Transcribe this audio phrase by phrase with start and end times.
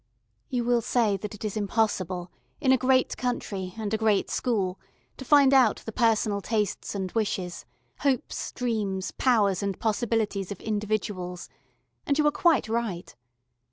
[0.49, 4.79] You will say that it is impossible, in a great country and a great school,
[5.17, 7.65] to find out the personal tastes and wishes,
[7.99, 11.49] hopes, dreams, powers, and possibilities of individuals,
[12.07, 13.13] and you are quite right.